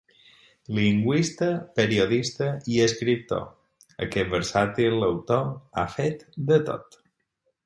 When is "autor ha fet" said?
5.13-6.27